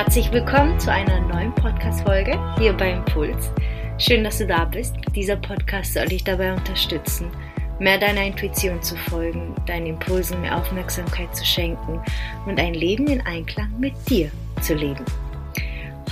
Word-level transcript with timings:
Herzlich 0.00 0.30
willkommen 0.30 0.78
zu 0.78 0.92
einer 0.92 1.20
neuen 1.22 1.52
Podcast-Folge 1.56 2.38
hier 2.56 2.72
bei 2.72 2.92
Impuls. 2.92 3.50
Schön, 3.98 4.22
dass 4.22 4.38
du 4.38 4.46
da 4.46 4.64
bist. 4.64 4.94
Dieser 5.16 5.34
Podcast 5.34 5.94
soll 5.94 6.06
dich 6.06 6.22
dabei 6.22 6.52
unterstützen, 6.52 7.26
mehr 7.80 7.98
deiner 7.98 8.24
Intuition 8.24 8.80
zu 8.80 8.94
folgen, 8.94 9.56
deinen 9.66 9.86
Impulsen 9.86 10.40
mehr 10.40 10.56
Aufmerksamkeit 10.56 11.34
zu 11.34 11.44
schenken 11.44 12.00
und 12.46 12.60
ein 12.60 12.74
Leben 12.74 13.08
in 13.08 13.20
Einklang 13.22 13.72
mit 13.80 13.92
dir 14.08 14.30
zu 14.62 14.74
leben. 14.76 15.04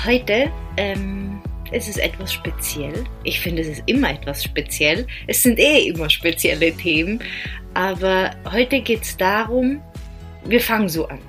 Heute 0.04 0.50
ähm, 0.78 1.40
ist 1.70 1.88
es 1.88 1.96
etwas 1.96 2.32
speziell. 2.32 3.04
Ich 3.22 3.38
finde, 3.38 3.62
es 3.62 3.68
ist 3.68 3.84
immer 3.86 4.10
etwas 4.10 4.42
speziell. 4.42 5.06
Es 5.28 5.44
sind 5.44 5.60
eh 5.60 5.86
immer 5.86 6.10
spezielle 6.10 6.72
Themen. 6.72 7.20
Aber 7.74 8.32
heute 8.50 8.80
geht 8.80 9.02
es 9.02 9.16
darum, 9.16 9.80
wir 10.44 10.60
fangen 10.60 10.88
so 10.88 11.06
an. 11.06 11.20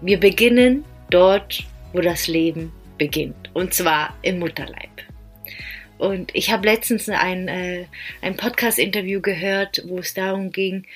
Wir 0.00 0.20
beginnen 0.20 0.84
dort, 1.10 1.64
wo 1.92 2.00
das 2.00 2.28
Leben 2.28 2.72
beginnt. 2.98 3.50
Und 3.54 3.74
zwar 3.74 4.16
im 4.22 4.38
Mutterleib. 4.38 4.90
Und 5.98 6.34
ich 6.34 6.50
habe 6.50 6.66
letztens 6.66 7.08
ein, 7.08 7.48
äh, 7.48 7.86
ein 8.22 8.36
Podcast-Interview 8.36 9.20
gehört, 9.20 9.82
wo 9.86 9.98
es 9.98 10.14
darum 10.14 10.50
ging, 10.50 10.86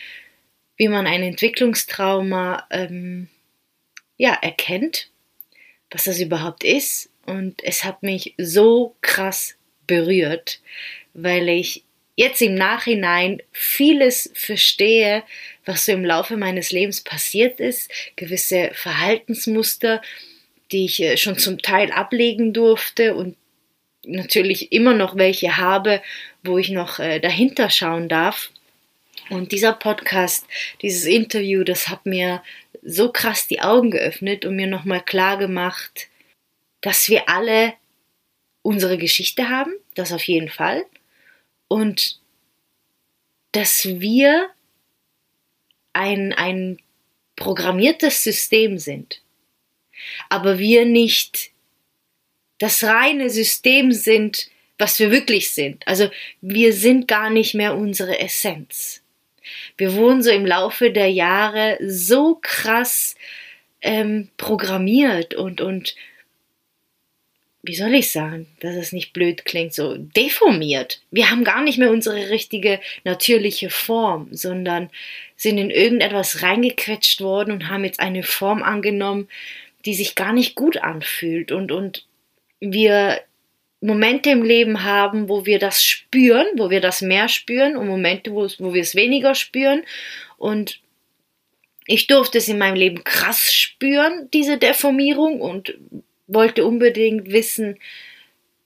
wie 0.77 0.89
man 0.89 1.07
ein 1.07 1.23
Entwicklungstrauma 1.23 2.67
ähm, 2.71 3.29
ja, 4.17 4.33
erkennt, 4.41 5.11
was 5.91 6.05
das 6.05 6.21
überhaupt 6.21 6.65
ist. 6.65 7.11
Und 7.27 7.63
es 7.65 7.85
hat 7.85 8.03
mich 8.03 8.35
so 8.39 8.97
krass 9.03 9.57
berührt, 9.87 10.61
weil 11.13 11.49
ich 11.49 11.85
jetzt 12.17 12.41
im 12.43 12.55
Nachhinein 12.55 13.43
vieles 13.53 14.31
verstehe, 14.35 15.23
was 15.65 15.87
so 15.87 15.93
im 15.93 16.05
Laufe 16.05 16.37
meines 16.37 16.71
Lebens 16.71 17.01
passiert 17.01 17.61
ist, 17.61 17.91
gewisse 18.17 18.71
Verhaltensmuster, 18.75 20.03
die 20.73 20.85
ich 20.87 21.03
äh, 21.03 21.17
schon 21.17 21.39
zum 21.39 21.61
Teil 21.61 21.93
ablegen 21.93 22.53
durfte 22.53 23.15
und 23.15 23.37
natürlich 24.07 24.73
immer 24.73 24.95
noch 24.95 25.17
welche 25.17 25.57
habe, 25.57 26.03
wo 26.43 26.59
ich 26.59 26.71
noch 26.71 26.99
äh, 26.99 27.21
dahinter 27.21 27.71
schauen 27.71 28.09
darf. 28.09 28.51
Und 29.31 29.53
dieser 29.53 29.73
Podcast, 29.73 30.47
dieses 30.83 31.05
Interview, 31.07 31.65
das 31.65 31.89
hat 31.89 32.05
mir 32.05 32.43
so 32.83 33.11
krass 33.11 33.47
die 33.47 33.61
Augen 33.61 33.91
geöffnet 33.91 34.45
und 34.45 34.57
mir 34.57 34.67
nochmal 34.67 35.03
klar 35.03 35.39
gemacht, 35.39 36.09
dass 36.83 37.09
wir 37.09 37.29
alle 37.29 37.73
unsere 38.61 38.99
Geschichte 38.99 39.49
haben, 39.49 39.73
das 39.95 40.13
auf 40.13 40.25
jeden 40.25 40.51
Fall, 40.51 40.85
und 41.69 42.19
dass 43.53 43.87
wir 43.87 44.51
ein, 45.95 46.33
ein 46.33 46.79
programmiertes 47.37 48.23
System 48.23 48.79
sind, 48.79 49.23
aber 50.29 50.59
wir 50.59 50.85
nicht 50.85 51.51
das 52.59 52.85
reine 52.85 53.31
System 53.31 53.93
sind, 53.93 54.49
was 54.79 54.99
wir 54.99 55.11
wirklich 55.11 55.51
sind. 55.51 55.87
Also 55.87 56.11
wir 56.41 56.73
sind 56.73 57.09
gar 57.09 57.31
nicht 57.31 57.55
mehr 57.55 57.77
unsere 57.77 58.19
Essenz. 58.19 59.03
Wir 59.77 59.95
wurden 59.95 60.23
so 60.23 60.31
im 60.31 60.47
Laufe 60.47 60.91
der 60.91 61.11
Jahre 61.11 61.79
so 61.87 62.39
krass 62.41 63.15
ähm, 63.83 64.31
programmiert 64.37 65.35
und, 65.35 65.61
und 65.61 65.95
wie 67.67 67.75
soll 67.75 67.95
ich 67.95 68.11
sagen, 68.11 68.47
dass 68.61 68.75
es 68.75 68.93
nicht 68.93 69.13
blöd 69.13 69.45
klingt, 69.45 69.75
so 69.75 69.97
deformiert. 69.97 71.01
Wir 71.11 71.31
haben 71.31 71.45
gar 71.45 71.63
nicht 71.63 71.79
mehr 71.79 71.91
unsere 71.91 72.31
richtige 72.31 72.81
natürliche 73.05 73.71
Form, 73.71 74.29
sondern 74.33 74.91
sind 75.37 75.59
in 75.59 75.71
irgendetwas 75.71 76.43
reingequetscht 76.43 77.21
worden 77.21 77.53
und 77.53 77.69
haben 77.69 77.85
jetzt 77.85 78.01
eine 78.01 78.23
Form 78.23 78.63
angenommen, 78.63 79.29
die 79.85 79.95
sich 79.95 80.15
gar 80.15 80.33
nicht 80.33 80.55
gut 80.55 80.79
anfühlt 80.79 81.53
und, 81.53 81.73
und 81.73 82.07
wir 82.61 83.21
Momente 83.81 84.31
im 84.31 84.43
Leben 84.43 84.83
haben, 84.83 85.29
wo 85.29 85.45
wir 85.45 85.59
das 85.59 85.85
spüren, 85.85 86.47
wo 86.57 86.71
wir 86.71 86.81
das 86.81 87.03
mehr 87.03 87.29
spüren 87.29 87.77
und 87.77 87.87
Momente, 87.87 88.33
wo, 88.33 88.49
wo 88.59 88.73
wir 88.73 88.81
es 88.81 88.95
weniger 88.95 89.35
spüren 89.35 89.83
und 90.39 90.81
ich 91.87 92.07
durfte 92.07 92.39
es 92.39 92.49
in 92.49 92.59
meinem 92.59 92.77
Leben 92.77 93.05
krass 93.05 93.53
spüren, 93.53 94.29
diese 94.33 94.57
Deformierung 94.57 95.41
und 95.41 95.75
wollte 96.35 96.65
unbedingt 96.65 97.31
wissen, 97.31 97.79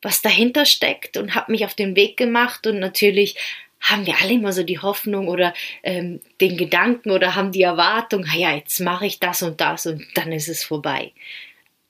was 0.03 0.23
dahinter 0.23 0.65
steckt 0.65 1.17
und 1.17 1.35
habe 1.35 1.53
mich 1.53 1.65
auf 1.65 1.75
den 1.75 1.97
Weg 1.97 2.17
gemacht 2.17 2.67
und 2.67 2.79
natürlich 2.79 3.37
haben 3.81 4.07
wir 4.07 4.17
alle 4.21 4.33
immer 4.33 4.53
so 4.53 4.63
die 4.63 4.81
Hoffnung 4.81 5.29
oder 5.29 5.55
ähm, 5.83 6.21
den 6.41 6.57
Gedanken 6.57 7.11
oder 7.11 7.35
haben 7.35 7.53
die 7.53 7.63
Erwartung, 7.63 8.25
ja, 8.35 8.55
jetzt 8.55 8.81
mache 8.81 9.07
ich 9.07 9.21
das 9.21 9.43
und 9.43 9.61
das 9.61 9.87
und 9.87 10.05
dann 10.15 10.33
ist 10.33 10.49
es 10.49 10.65
vorbei. 10.65 11.13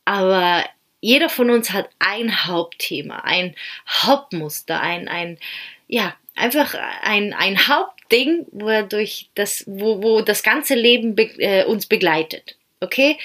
Aber 0.05 0.65
jeder 1.01 1.29
von 1.29 1.51
uns 1.51 1.73
hat 1.73 1.89
ein 1.99 2.47
Hauptthema, 2.47 3.21
ein 3.21 3.55
Hauptmuster, 3.89 4.81
ein, 4.81 5.09
ein, 5.09 5.39
ja, 5.87 6.15
einfach 6.35 6.75
ein, 7.03 7.33
ein 7.33 7.69
Hauptding, 7.69 8.47
wo 8.51 8.83
durch 8.83 9.31
das, 9.35 9.65
wo, 9.67 10.03
wo 10.03 10.21
das 10.21 10.43
ganze 10.43 10.75
Leben 10.75 11.15
be 11.15 11.31
äh, 11.39 11.65
uns 11.65 11.87
begleitet. 11.87 12.57
Okay? 12.81 13.19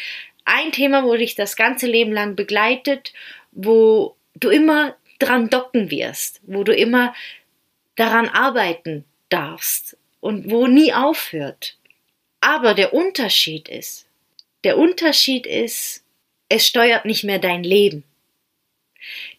Ein 0.46 0.72
Thema, 0.72 1.04
wo 1.04 1.16
dich 1.16 1.36
das 1.36 1.56
ganze 1.56 1.88
Leben 1.88 2.12
lang 2.12 2.36
begleitet, 2.36 3.14
wo 3.52 4.16
du 4.36 4.50
immer 4.50 4.96
dran 5.20 5.50
docken 5.50 5.90
wirst, 5.92 6.42
wo 6.44 6.64
du 6.64 6.74
immer 6.74 7.14
daran 7.96 8.28
arbeiten 8.28 9.06
darfst 9.30 9.98
und 10.20 10.50
wo 10.50 10.68
nie 10.68 10.94
aufhört. 10.94 11.78
Aber 12.42 12.74
der 12.74 12.94
Unterschied 12.94 13.70
ist, 13.70 14.06
der 14.64 14.78
Unterschied 14.78 15.46
ist, 15.46 16.04
es 16.50 16.68
steuert 16.68 17.06
nicht 17.06 17.24
mehr 17.24 17.40
dein 17.40 17.64
Leben. 17.64 18.04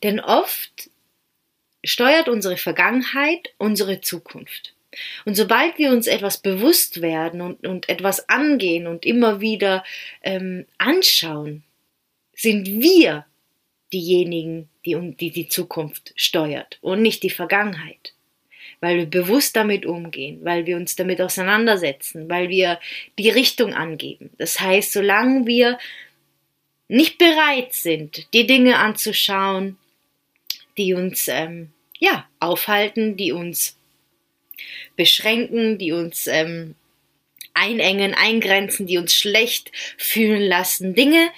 Denn 0.02 0.20
oft 0.20 0.90
steuert 1.84 2.28
unsere 2.28 2.56
Vergangenheit 2.56 3.52
unsere 3.58 4.00
Zukunft. 4.00 4.73
Und 5.24 5.36
sobald 5.36 5.78
wir 5.78 5.90
uns 5.90 6.06
etwas 6.06 6.38
bewusst 6.38 7.02
werden 7.02 7.40
und, 7.40 7.66
und 7.66 7.88
etwas 7.88 8.28
angehen 8.28 8.86
und 8.86 9.04
immer 9.06 9.40
wieder 9.40 9.84
ähm, 10.22 10.66
anschauen, 10.78 11.62
sind 12.34 12.66
wir 12.66 13.26
diejenigen, 13.92 14.68
die, 14.84 15.14
die 15.18 15.30
die 15.30 15.48
Zukunft 15.48 16.12
steuert 16.16 16.78
und 16.80 17.02
nicht 17.02 17.22
die 17.22 17.30
Vergangenheit. 17.30 18.12
Weil 18.80 18.98
wir 18.98 19.06
bewusst 19.06 19.56
damit 19.56 19.86
umgehen, 19.86 20.40
weil 20.42 20.66
wir 20.66 20.76
uns 20.76 20.96
damit 20.96 21.20
auseinandersetzen, 21.20 22.28
weil 22.28 22.48
wir 22.48 22.80
die 23.18 23.30
Richtung 23.30 23.72
angeben. 23.72 24.30
Das 24.36 24.60
heißt, 24.60 24.92
solange 24.92 25.46
wir 25.46 25.78
nicht 26.88 27.18
bereit 27.18 27.72
sind, 27.72 28.26
die 28.34 28.46
Dinge 28.46 28.78
anzuschauen, 28.78 29.78
die 30.76 30.92
uns 30.92 31.28
ähm, 31.28 31.70
ja 31.98 32.28
aufhalten, 32.40 33.16
die 33.16 33.32
uns 33.32 33.76
beschränken, 34.96 35.78
die 35.78 35.92
uns 35.92 36.26
ähm, 36.26 36.74
einengen, 37.54 38.14
eingrenzen, 38.14 38.86
die 38.86 38.98
uns 38.98 39.14
schlecht 39.14 39.70
fühlen 39.96 40.42
lassen, 40.42 40.94
Dinge, 40.94 41.30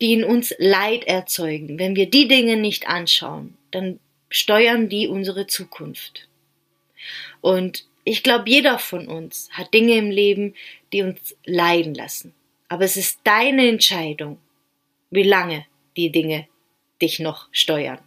die 0.00 0.12
in 0.12 0.24
uns 0.24 0.54
Leid 0.58 1.04
erzeugen. 1.04 1.78
Wenn 1.78 1.96
wir 1.96 2.06
die 2.10 2.28
Dinge 2.28 2.56
nicht 2.56 2.88
anschauen, 2.88 3.56
dann 3.70 4.00
steuern 4.28 4.88
die 4.88 5.08
unsere 5.08 5.46
Zukunft. 5.46 6.28
Und 7.40 7.86
ich 8.04 8.22
glaube, 8.22 8.50
jeder 8.50 8.78
von 8.78 9.08
uns 9.08 9.48
hat 9.52 9.72
Dinge 9.72 9.96
im 9.96 10.10
Leben, 10.10 10.54
die 10.92 11.02
uns 11.02 11.36
leiden 11.44 11.94
lassen. 11.94 12.34
Aber 12.68 12.84
es 12.84 12.96
ist 12.96 13.20
deine 13.24 13.68
Entscheidung, 13.68 14.38
wie 15.10 15.22
lange 15.22 15.64
die 15.96 16.10
Dinge 16.10 16.48
dich 17.00 17.20
noch 17.20 17.48
steuern. 17.52 18.00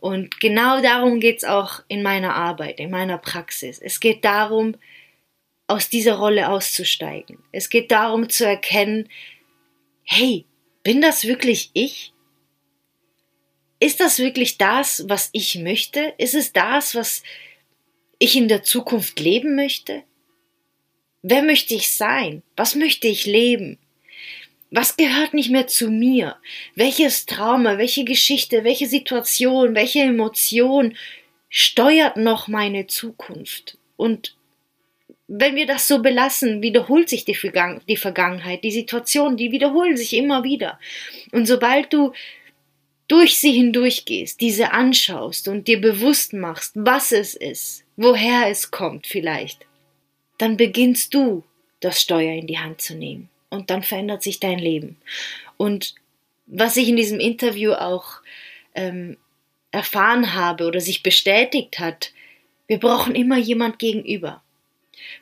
Und 0.00 0.40
genau 0.40 0.80
darum 0.80 1.20
geht's 1.20 1.44
auch 1.44 1.82
in 1.88 2.02
meiner 2.02 2.34
Arbeit, 2.34 2.80
in 2.80 2.90
meiner 2.90 3.18
Praxis. 3.18 3.78
Es 3.78 4.00
geht 4.00 4.24
darum, 4.24 4.74
aus 5.66 5.88
dieser 5.88 6.14
Rolle 6.14 6.48
auszusteigen. 6.48 7.38
Es 7.52 7.70
geht 7.70 7.92
darum 7.92 8.28
zu 8.28 8.44
erkennen, 8.44 9.08
hey, 10.02 10.44
bin 10.82 11.00
das 11.00 11.24
wirklich 11.24 11.70
ich? 11.74 12.12
Ist 13.78 14.00
das 14.00 14.18
wirklich 14.18 14.58
das, 14.58 15.08
was 15.08 15.30
ich 15.32 15.56
möchte? 15.56 16.12
Ist 16.18 16.34
es 16.34 16.52
das, 16.52 16.94
was 16.94 17.22
ich 18.18 18.36
in 18.36 18.48
der 18.48 18.62
Zukunft 18.62 19.20
leben 19.20 19.54
möchte? 19.54 20.02
Wer 21.22 21.42
möchte 21.42 21.74
ich 21.74 21.90
sein? 21.90 22.42
Was 22.56 22.74
möchte 22.74 23.06
ich 23.06 23.26
leben? 23.26 23.78
Was 24.70 24.96
gehört 24.96 25.34
nicht 25.34 25.50
mehr 25.50 25.66
zu 25.66 25.90
mir? 25.90 26.36
Welches 26.76 27.26
Trauma, 27.26 27.76
welche 27.78 28.04
Geschichte, 28.04 28.62
welche 28.62 28.86
Situation, 28.86 29.74
welche 29.74 30.00
Emotion 30.00 30.96
steuert 31.48 32.16
noch 32.16 32.46
meine 32.46 32.86
Zukunft? 32.86 33.78
Und 33.96 34.36
wenn 35.26 35.56
wir 35.56 35.66
das 35.66 35.88
so 35.88 36.00
belassen, 36.00 36.62
wiederholt 36.62 37.08
sich 37.08 37.24
die, 37.24 37.34
Vergangen 37.34 37.80
die 37.88 37.96
Vergangenheit, 37.96 38.62
die 38.62 38.70
Situationen, 38.70 39.36
die 39.36 39.50
wiederholen 39.50 39.96
sich 39.96 40.12
immer 40.14 40.44
wieder. 40.44 40.78
Und 41.32 41.46
sobald 41.46 41.92
du 41.92 42.12
durch 43.08 43.38
sie 43.38 43.52
hindurchgehst, 43.52 44.40
diese 44.40 44.72
anschaust 44.72 45.48
und 45.48 45.66
dir 45.66 45.80
bewusst 45.80 46.32
machst, 46.32 46.72
was 46.76 47.10
es 47.10 47.34
ist, 47.34 47.84
woher 47.96 48.48
es 48.48 48.70
kommt 48.70 49.08
vielleicht, 49.08 49.66
dann 50.38 50.56
beginnst 50.56 51.12
du 51.12 51.42
das 51.80 52.00
Steuer 52.00 52.34
in 52.34 52.46
die 52.46 52.58
Hand 52.58 52.80
zu 52.80 52.94
nehmen 52.94 53.28
und 53.50 53.70
dann 53.70 53.82
verändert 53.82 54.22
sich 54.22 54.40
dein 54.40 54.58
Leben. 54.58 54.96
Und 55.56 55.94
was 56.46 56.76
ich 56.76 56.88
in 56.88 56.96
diesem 56.96 57.20
Interview 57.20 57.72
auch 57.72 58.22
ähm, 58.74 59.16
erfahren 59.70 60.34
habe 60.34 60.66
oder 60.66 60.80
sich 60.80 61.02
bestätigt 61.02 61.78
hat, 61.78 62.12
wir 62.66 62.78
brauchen 62.78 63.14
immer 63.14 63.36
jemand 63.36 63.78
gegenüber. 63.78 64.42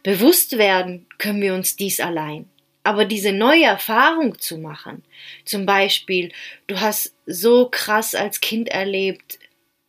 Bewusst 0.02 0.58
werden 0.58 1.06
können 1.18 1.40
wir 1.40 1.54
uns 1.54 1.76
dies 1.76 2.00
allein. 2.00 2.48
Aber 2.84 3.04
diese 3.04 3.32
neue 3.32 3.64
Erfahrung 3.64 4.38
zu 4.38 4.56
machen, 4.56 5.02
zum 5.44 5.66
Beispiel, 5.66 6.32
du 6.66 6.80
hast 6.80 7.14
so 7.26 7.68
krass 7.68 8.14
als 8.14 8.40
Kind 8.40 8.68
erlebt, 8.68 9.38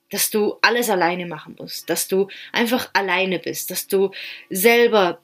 dass 0.10 0.32
du 0.32 0.58
alles 0.62 0.90
alleine 0.90 1.26
machen 1.26 1.56
musst, 1.58 1.90
dass 1.90 2.08
du 2.08 2.28
einfach 2.52 2.90
alleine 2.94 3.40
bist, 3.40 3.72
dass 3.72 3.88
du 3.88 4.12
selber 4.50 5.22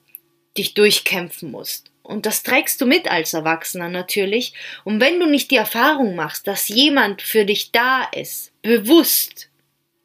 dich 0.56 0.74
durchkämpfen 0.74 1.50
musst. 1.50 1.90
Und 2.06 2.24
das 2.24 2.42
trägst 2.42 2.80
du 2.80 2.86
mit 2.86 3.10
als 3.10 3.34
Erwachsener 3.34 3.88
natürlich. 3.88 4.54
Und 4.84 5.00
wenn 5.00 5.18
du 5.18 5.26
nicht 5.26 5.50
die 5.50 5.56
Erfahrung 5.56 6.14
machst, 6.14 6.46
dass 6.46 6.68
jemand 6.68 7.20
für 7.20 7.44
dich 7.44 7.72
da 7.72 8.04
ist, 8.04 8.52
bewusst 8.62 9.50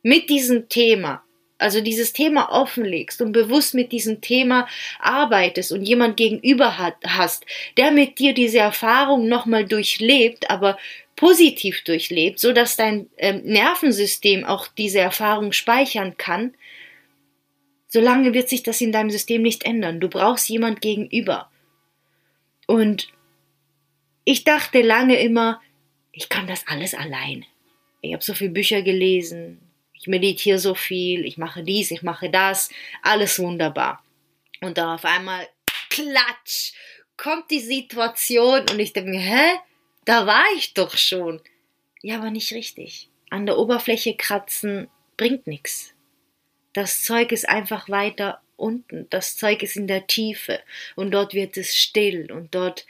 mit 0.02 0.30
diesem 0.30 0.68
Thema, 0.68 1.24
also 1.60 1.80
dieses 1.80 2.12
Thema 2.12 2.52
offenlegst 2.52 3.22
und 3.22 3.34
bewusst 3.34 3.76
mit 3.76 3.92
diesem 3.92 4.20
Thema 4.20 4.68
arbeitest 5.00 5.72
und 5.72 5.84
jemand 5.84 6.18
gegenüber 6.18 6.80
hat, 6.80 6.96
hast, 7.06 7.46
der 7.78 7.92
mit 7.92 8.18
dir 8.18 8.34
diese 8.34 8.58
Erfahrung 8.58 9.28
nochmal 9.28 9.66
durchlebt, 9.66 10.50
aber 10.50 10.80
positiv 11.16 11.84
durchlebt, 11.84 12.40
so 12.40 12.52
dass 12.52 12.78
dein 12.78 13.10
ähm, 13.18 13.42
Nervensystem 13.44 14.44
auch 14.44 14.68
diese 14.68 15.00
Erfahrung 15.00 15.52
speichern 15.52 16.18
kann, 16.18 16.56
solange 17.88 18.34
wird 18.34 18.50
sich 18.50 18.64
das 18.64 18.82
in 18.82 18.92
deinem 18.92 19.12
System 19.12 19.44
nicht 19.44 19.64
ändern. 19.64 20.00
Du 20.00 20.10
brauchst 20.10 20.50
jemand 20.50 20.82
gegenüber. 20.82 21.52
Und 22.68 23.10
ich 24.24 24.44
dachte 24.44 24.82
lange 24.82 25.20
immer, 25.20 25.62
ich 26.12 26.30
kann 26.30 26.48
das 26.48 26.68
alles 26.68 26.94
alleine. 26.94 27.46
Ich 28.02 28.14
habe 28.14 28.24
so 28.24 28.34
viele 28.34 28.52
Bücher 28.52 28.82
gelesen, 28.82 29.60
ich 29.94 30.08
meditiere 30.08 30.58
so 30.58 30.74
viel, 30.74 31.26
ich 31.26 31.38
mache 31.38 31.64
dies, 31.64 31.92
ich 31.92 32.02
mache 32.02 32.30
das, 32.30 32.72
alles 33.04 33.40
wunderbar. 33.40 34.04
Und 34.62 34.78
dann 34.78 34.90
auf 34.90 35.06
einmal, 35.06 35.48
klatsch, 35.90 36.74
kommt 37.18 37.52
die 37.52 37.60
Situation 37.60 38.62
und 38.70 38.80
ich 38.80 38.94
denke 38.94 39.18
hä? 39.18 39.60
Da 40.06 40.26
war 40.26 40.46
ich 40.56 40.74
doch 40.74 40.98
schon. 40.98 41.40
Ja, 42.02 42.18
aber 42.18 42.32
nicht 42.32 42.52
richtig. 42.54 43.10
An 43.30 43.46
der 43.46 43.60
Oberfläche 43.60 44.16
kratzen 44.16 44.90
bringt 45.18 45.46
nichts. 45.46 45.94
Das 46.74 47.04
Zeug 47.04 47.32
ist 47.32 47.48
einfach 47.48 47.90
weiter 47.90 48.42
unten. 48.62 49.08
Das 49.10 49.36
Zeug 49.36 49.64
ist 49.64 49.76
in 49.76 49.88
der 49.88 50.08
Tiefe 50.08 50.60
und 50.96 51.12
dort 51.12 51.34
wird 51.34 51.58
es 51.58 51.76
still 51.76 52.32
und 52.32 52.56
dort 52.56 52.86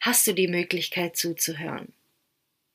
hast 0.00 0.26
du 0.26 0.32
die 0.32 0.48
Möglichkeit 0.48 1.16
zuzuhören. 1.16 1.92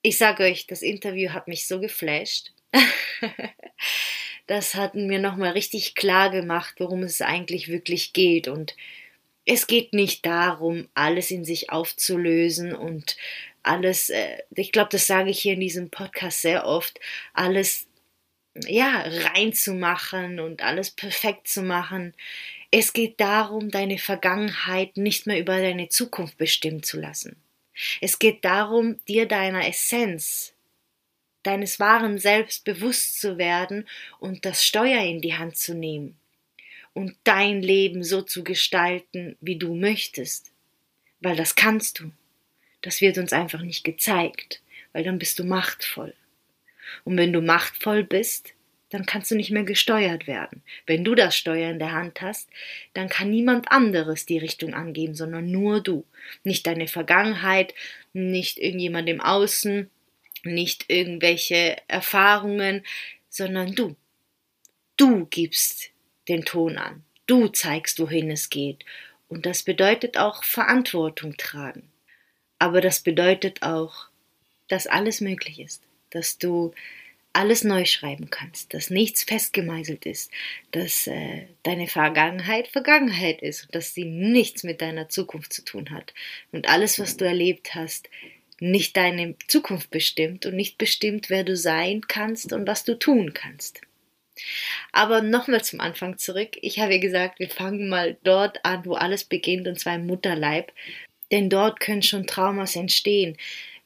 Ich 0.01 0.17
sage 0.17 0.43
euch, 0.43 0.67
das 0.67 0.81
Interview 0.81 1.31
hat 1.31 1.47
mich 1.47 1.67
so 1.67 1.79
geflasht. 1.79 2.51
das 4.47 4.75
hat 4.75 4.95
mir 4.95 5.19
nochmal 5.19 5.51
richtig 5.51 5.95
klar 5.95 6.29
gemacht, 6.29 6.75
worum 6.79 7.03
es 7.03 7.21
eigentlich 7.21 7.67
wirklich 7.67 8.13
geht. 8.13 8.47
Und 8.47 8.75
es 9.45 9.67
geht 9.67 9.93
nicht 9.93 10.25
darum, 10.25 10.87
alles 10.93 11.31
in 11.31 11.45
sich 11.45 11.69
aufzulösen 11.69 12.73
und 12.73 13.15
alles, 13.63 14.09
äh, 14.09 14.37
ich 14.55 14.71
glaube, 14.71 14.89
das 14.91 15.07
sage 15.07 15.29
ich 15.29 15.39
hier 15.39 15.53
in 15.53 15.59
diesem 15.59 15.89
Podcast 15.89 16.41
sehr 16.41 16.65
oft, 16.65 16.99
alles 17.33 17.87
ja, 18.55 19.03
reinzumachen 19.05 20.39
und 20.39 20.61
alles 20.61 20.91
perfekt 20.91 21.47
zu 21.47 21.61
machen. 21.61 22.13
Es 22.69 22.93
geht 22.93 23.19
darum, 23.19 23.69
deine 23.69 23.97
Vergangenheit 23.97 24.97
nicht 24.97 25.27
mehr 25.27 25.39
über 25.39 25.57
deine 25.57 25.89
Zukunft 25.89 26.37
bestimmen 26.37 26.83
zu 26.83 26.99
lassen. 26.99 27.35
Es 27.99 28.19
geht 28.19 28.45
darum, 28.45 29.03
dir 29.05 29.27
deiner 29.27 29.67
Essenz, 29.67 30.53
deines 31.43 31.79
wahren 31.79 32.17
Selbst 32.17 32.63
bewusst 32.65 33.19
zu 33.19 33.37
werden 33.37 33.87
und 34.19 34.45
das 34.45 34.65
Steuer 34.65 35.01
in 35.01 35.21
die 35.21 35.37
Hand 35.37 35.57
zu 35.57 35.73
nehmen 35.73 36.17
und 36.93 37.15
dein 37.23 37.61
Leben 37.61 38.03
so 38.03 38.21
zu 38.21 38.43
gestalten, 38.43 39.37
wie 39.41 39.57
du 39.57 39.75
möchtest. 39.75 40.51
Weil 41.19 41.35
das 41.35 41.55
kannst 41.55 41.99
du. 41.99 42.11
Das 42.81 43.01
wird 43.01 43.17
uns 43.17 43.31
einfach 43.31 43.61
nicht 43.61 43.83
gezeigt, 43.83 44.61
weil 44.91 45.03
dann 45.03 45.19
bist 45.19 45.39
du 45.39 45.43
machtvoll. 45.43 46.13
Und 47.03 47.17
wenn 47.17 47.33
du 47.33 47.41
machtvoll 47.41 48.03
bist, 48.03 48.53
dann 48.89 49.05
kannst 49.05 49.31
du 49.31 49.35
nicht 49.35 49.51
mehr 49.51 49.63
gesteuert 49.63 50.27
werden. 50.27 50.61
Wenn 50.85 51.03
du 51.03 51.15
das 51.15 51.35
Steuer 51.35 51.71
in 51.71 51.79
der 51.79 51.93
Hand 51.93 52.21
hast, 52.21 52.49
dann 52.93 53.07
kann 53.07 53.31
niemand 53.31 53.71
anderes 53.71 54.25
die 54.25 54.37
Richtung 54.37 54.73
angeben, 54.73 55.15
sondern 55.15 55.49
nur 55.49 55.81
du. 55.81 56.05
Nicht 56.43 56.67
deine 56.67 56.87
Vergangenheit, 56.87 57.73
nicht 58.13 58.59
irgendjemand 58.59 59.07
im 59.07 59.21
Außen, 59.21 59.89
nicht 60.43 60.85
irgendwelche 60.89 61.77
Erfahrungen, 61.87 62.83
sondern 63.29 63.75
du. 63.75 63.95
Du 64.97 65.25
gibst 65.25 65.91
den 66.27 66.43
Ton 66.43 66.77
an. 66.77 67.03
Du 67.27 67.47
zeigst, 67.47 67.99
wohin 67.99 68.29
es 68.29 68.49
geht. 68.49 68.83
Und 69.29 69.45
das 69.45 69.63
bedeutet 69.63 70.17
auch 70.17 70.43
Verantwortung 70.43 71.37
tragen. 71.37 71.83
Aber 72.59 72.81
das 72.81 72.99
bedeutet 72.99 73.63
auch, 73.63 74.09
dass 74.67 74.85
alles 74.85 75.21
möglich 75.21 75.59
ist, 75.59 75.81
dass 76.11 76.37
du 76.37 76.73
alles 77.33 77.63
neu 77.63 77.85
schreiben 77.85 78.29
kannst, 78.29 78.73
dass 78.73 78.89
nichts 78.89 79.23
festgemeißelt 79.23 80.05
ist, 80.05 80.31
dass 80.71 81.07
äh, 81.07 81.47
deine 81.63 81.87
Vergangenheit 81.87 82.67
Vergangenheit 82.67 83.41
ist 83.41 83.63
und 83.63 83.75
dass 83.75 83.93
sie 83.93 84.05
nichts 84.05 84.63
mit 84.63 84.81
deiner 84.81 85.09
Zukunft 85.09 85.53
zu 85.53 85.63
tun 85.63 85.91
hat. 85.91 86.13
Und 86.51 86.67
alles, 86.67 86.99
was 86.99 87.17
du 87.17 87.25
erlebt 87.25 87.73
hast, 87.73 88.09
nicht 88.59 88.95
deine 88.97 89.35
Zukunft 89.47 89.89
bestimmt 89.89 90.45
und 90.45 90.55
nicht 90.55 90.77
bestimmt, 90.77 91.29
wer 91.29 91.43
du 91.43 91.55
sein 91.55 92.01
kannst 92.07 92.53
und 92.53 92.67
was 92.67 92.83
du 92.83 92.99
tun 92.99 93.33
kannst. 93.33 93.81
Aber 94.91 95.21
nochmal 95.21 95.63
zum 95.63 95.79
Anfang 95.79 96.17
zurück. 96.17 96.57
Ich 96.61 96.79
habe 96.79 96.99
gesagt, 96.99 97.39
wir 97.39 97.49
fangen 97.49 97.89
mal 97.89 98.17
dort 98.23 98.63
an, 98.65 98.85
wo 98.85 98.93
alles 98.93 99.23
beginnt, 99.23 99.67
und 99.67 99.79
zwar 99.79 99.95
im 99.95 100.05
Mutterleib. 100.05 100.71
Denn 101.31 101.49
dort 101.49 101.79
können 101.79 102.03
schon 102.03 102.27
Traumas 102.27 102.75
entstehen. 102.75 103.37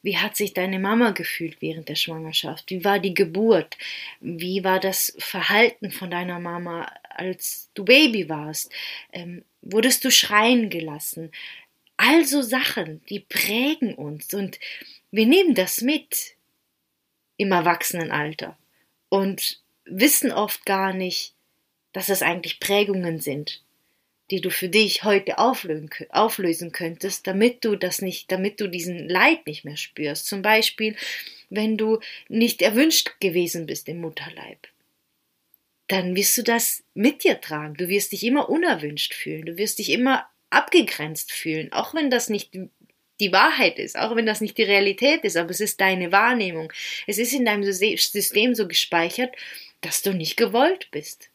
Wie 0.06 0.18
hat 0.18 0.36
sich 0.36 0.54
deine 0.54 0.78
Mama 0.78 1.10
gefühlt 1.10 1.60
während 1.60 1.88
der 1.88 1.96
Schwangerschaft? 1.96 2.70
Wie 2.70 2.84
war 2.84 3.00
die 3.00 3.12
Geburt? 3.12 3.76
Wie 4.20 4.62
war 4.62 4.78
das 4.78 5.16
Verhalten 5.18 5.90
von 5.90 6.12
deiner 6.12 6.38
Mama, 6.38 6.88
als 7.10 7.70
du 7.74 7.84
Baby 7.84 8.28
warst? 8.28 8.70
Ähm, 9.12 9.44
wurdest 9.62 10.04
du 10.04 10.12
schreien 10.12 10.70
gelassen? 10.70 11.32
Also 11.96 12.40
Sachen, 12.42 13.04
die 13.08 13.18
prägen 13.18 13.96
uns 13.96 14.32
und 14.32 14.60
wir 15.10 15.26
nehmen 15.26 15.56
das 15.56 15.80
mit 15.80 16.36
im 17.36 17.50
Erwachsenenalter 17.50 18.56
und 19.08 19.60
wissen 19.86 20.30
oft 20.30 20.64
gar 20.66 20.92
nicht, 20.92 21.34
dass 21.92 22.10
es 22.10 22.22
eigentlich 22.22 22.60
Prägungen 22.60 23.18
sind, 23.18 23.60
die 24.30 24.40
du 24.40 24.50
für 24.50 24.68
dich 24.68 25.04
heute 25.04 25.38
auflösen 25.38 26.72
könntest, 26.72 27.26
damit 27.26 27.64
du 27.64 27.76
das 27.76 28.02
nicht, 28.02 28.32
damit 28.32 28.60
du 28.60 28.68
diesen 28.68 29.08
Leid 29.08 29.46
nicht 29.46 29.64
mehr 29.64 29.76
spürst. 29.76 30.26
Zum 30.26 30.42
Beispiel, 30.42 30.96
wenn 31.50 31.76
du 31.76 32.00
nicht 32.28 32.62
erwünscht 32.62 33.20
gewesen 33.20 33.66
bist 33.66 33.88
im 33.88 34.00
Mutterleib 34.00 34.68
dann 35.88 36.16
wirst 36.16 36.36
du 36.36 36.42
das 36.42 36.82
mit 36.94 37.24
dir 37.24 37.40
tragen. 37.40 37.74
Du 37.74 37.88
wirst 37.88 38.12
dich 38.12 38.24
immer 38.24 38.48
unerwünscht 38.48 39.14
fühlen. 39.14 39.46
Du 39.46 39.56
wirst 39.56 39.78
dich 39.78 39.90
immer 39.90 40.26
abgegrenzt 40.50 41.32
fühlen, 41.32 41.72
auch 41.72 41.94
wenn 41.94 42.10
das 42.10 42.28
nicht 42.28 42.50
die 43.20 43.32
Wahrheit 43.32 43.78
ist, 43.78 43.96
auch 43.98 44.14
wenn 44.14 44.26
das 44.26 44.40
nicht 44.40 44.58
die 44.58 44.62
Realität 44.62 45.24
ist, 45.24 45.36
aber 45.36 45.50
es 45.50 45.60
ist 45.60 45.80
deine 45.80 46.12
Wahrnehmung. 46.12 46.72
Es 47.06 47.18
ist 47.18 47.32
in 47.32 47.44
deinem 47.44 47.64
System 47.64 48.54
so 48.54 48.68
gespeichert, 48.68 49.34
dass 49.80 50.02
du 50.02 50.12
nicht 50.12 50.36
gewollt 50.36 50.88
bist. 50.90 51.30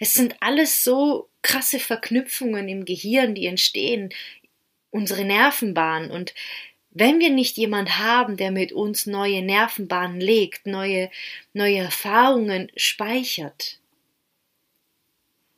Es 0.00 0.14
sind 0.14 0.36
alles 0.40 0.84
so 0.84 1.28
krasse 1.42 1.78
Verknüpfungen 1.78 2.68
im 2.68 2.84
Gehirn, 2.84 3.34
die 3.34 3.46
entstehen, 3.46 4.10
unsere 4.90 5.24
Nervenbahnen 5.24 6.10
und 6.10 6.34
wenn 6.94 7.20
wir 7.20 7.30
nicht 7.30 7.56
jemand 7.56 7.98
haben, 7.98 8.36
der 8.36 8.50
mit 8.50 8.72
uns 8.72 9.06
neue 9.06 9.42
Nervenbahnen 9.42 10.20
legt, 10.20 10.66
neue, 10.66 11.10
neue 11.54 11.78
Erfahrungen 11.78 12.70
speichert, 12.76 13.78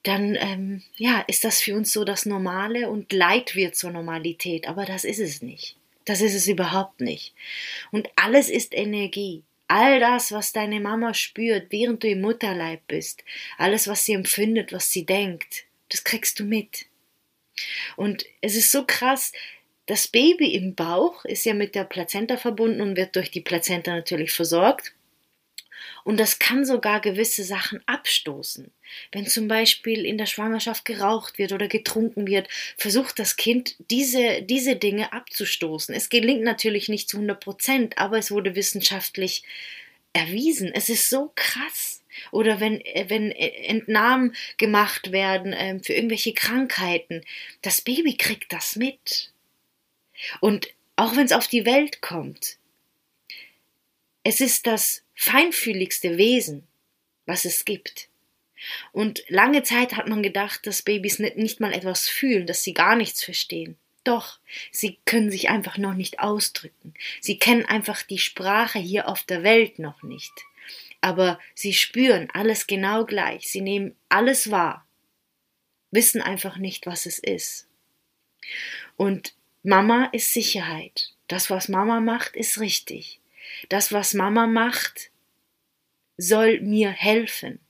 dann 0.04 0.36
ähm, 0.36 0.82
ja, 0.96 1.24
ist 1.26 1.44
das 1.44 1.60
für 1.60 1.74
uns 1.74 1.92
so 1.92 2.04
das 2.04 2.26
Normale 2.26 2.88
und 2.88 3.12
Leid 3.12 3.56
wird 3.56 3.74
zur 3.74 3.90
Normalität. 3.90 4.68
Aber 4.68 4.84
das 4.84 5.04
ist 5.04 5.18
es 5.18 5.42
nicht. 5.42 5.76
Das 6.04 6.20
ist 6.20 6.34
es 6.34 6.46
überhaupt 6.46 7.00
nicht. 7.00 7.34
Und 7.90 8.08
alles 8.14 8.50
ist 8.50 8.74
Energie. 8.74 9.42
All 9.66 9.98
das, 9.98 10.30
was 10.32 10.52
deine 10.52 10.80
Mama 10.80 11.14
spürt, 11.14 11.70
während 11.70 12.02
du 12.02 12.08
im 12.08 12.20
Mutterleib 12.20 12.82
bist, 12.86 13.24
alles, 13.56 13.88
was 13.88 14.04
sie 14.04 14.12
empfindet, 14.12 14.72
was 14.72 14.90
sie 14.90 15.06
denkt, 15.06 15.64
das 15.88 16.04
kriegst 16.04 16.38
du 16.38 16.44
mit. 16.44 16.86
Und 17.96 18.24
es 18.40 18.56
ist 18.56 18.70
so 18.70 18.84
krass, 18.84 19.32
das 19.86 20.08
Baby 20.08 20.54
im 20.54 20.74
Bauch 20.74 21.24
ist 21.24 21.44
ja 21.44 21.54
mit 21.54 21.74
der 21.74 21.84
Plazenta 21.84 22.36
verbunden 22.36 22.80
und 22.80 22.96
wird 22.96 23.16
durch 23.16 23.30
die 23.30 23.42
Plazenta 23.42 23.94
natürlich 23.94 24.32
versorgt. 24.32 24.94
Und 26.04 26.20
das 26.20 26.38
kann 26.38 26.66
sogar 26.66 27.00
gewisse 27.00 27.44
Sachen 27.44 27.80
abstoßen. 27.86 28.70
Wenn 29.10 29.26
zum 29.26 29.48
Beispiel 29.48 30.04
in 30.04 30.18
der 30.18 30.26
Schwangerschaft 30.26 30.84
geraucht 30.84 31.38
wird 31.38 31.52
oder 31.52 31.66
getrunken 31.66 32.26
wird, 32.26 32.48
versucht 32.76 33.18
das 33.18 33.36
Kind 33.36 33.76
diese, 33.90 34.42
diese 34.42 34.76
Dinge 34.76 35.14
abzustoßen. 35.14 35.94
Es 35.94 36.10
gelingt 36.10 36.42
natürlich 36.42 36.90
nicht 36.90 37.08
zu 37.08 37.16
100 37.16 37.40
Prozent, 37.40 37.98
aber 37.98 38.18
es 38.18 38.30
wurde 38.30 38.54
wissenschaftlich 38.54 39.44
erwiesen. 40.12 40.70
Es 40.72 40.90
ist 40.90 41.08
so 41.08 41.32
krass. 41.34 42.02
Oder 42.30 42.60
wenn, 42.60 42.82
wenn 43.08 43.32
Entnahmen 43.32 44.36
gemacht 44.58 45.10
werden 45.10 45.52
äh, 45.52 45.80
für 45.82 45.94
irgendwelche 45.94 46.32
Krankheiten, 46.32 47.22
das 47.62 47.80
Baby 47.80 48.16
kriegt 48.16 48.52
das 48.52 48.76
mit. 48.76 49.32
Und 50.40 50.68
auch 50.96 51.16
wenn 51.16 51.24
es 51.24 51.32
auf 51.32 51.48
die 51.48 51.66
Welt 51.66 52.02
kommt, 52.02 52.58
es 54.24 54.40
ist 54.40 54.66
das 54.66 55.02
feinfühligste 55.14 56.16
Wesen, 56.16 56.66
was 57.26 57.44
es 57.44 57.64
gibt. 57.64 58.08
Und 58.92 59.22
lange 59.28 59.62
Zeit 59.62 59.94
hat 59.94 60.08
man 60.08 60.22
gedacht, 60.22 60.66
dass 60.66 60.82
Babys 60.82 61.18
nicht, 61.18 61.36
nicht 61.36 61.60
mal 61.60 61.72
etwas 61.72 62.08
fühlen, 62.08 62.46
dass 62.46 62.62
sie 62.62 62.72
gar 62.72 62.96
nichts 62.96 63.22
verstehen. 63.22 63.76
Doch, 64.02 64.38
sie 64.70 64.98
können 65.04 65.30
sich 65.30 65.50
einfach 65.50 65.78
noch 65.78 65.94
nicht 65.94 66.18
ausdrücken. 66.18 66.94
Sie 67.20 67.38
kennen 67.38 67.64
einfach 67.64 68.02
die 68.02 68.18
Sprache 68.18 68.78
hier 68.78 69.08
auf 69.08 69.22
der 69.22 69.42
Welt 69.42 69.78
noch 69.78 70.02
nicht. 70.02 70.32
Aber 71.00 71.38
sie 71.54 71.74
spüren 71.74 72.28
alles 72.32 72.66
genau 72.66 73.04
gleich. 73.04 73.50
Sie 73.50 73.60
nehmen 73.60 73.94
alles 74.08 74.50
wahr. 74.50 74.86
Wissen 75.90 76.22
einfach 76.22 76.56
nicht, 76.56 76.86
was 76.86 77.06
es 77.06 77.18
ist. 77.18 77.66
Und 78.96 79.34
Mama 79.62 80.06
ist 80.12 80.32
Sicherheit. 80.32 81.12
Das, 81.28 81.50
was 81.50 81.68
Mama 81.68 82.00
macht, 82.00 82.36
ist 82.36 82.58
richtig. 82.60 83.20
Das, 83.68 83.92
was 83.92 84.14
Mama 84.14 84.46
macht, 84.46 85.10
soll 86.16 86.60
mir 86.60 86.90
helfen, 86.90 87.60